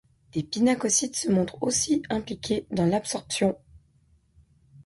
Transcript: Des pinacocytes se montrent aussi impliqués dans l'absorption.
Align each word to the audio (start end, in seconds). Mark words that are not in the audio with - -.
Des 0.31 0.41
pinacocytes 0.41 1.15
se 1.15 1.29
montrent 1.29 1.61
aussi 1.61 2.01
impliqués 2.09 2.65
dans 2.71 2.87
l'absorption. 2.87 3.55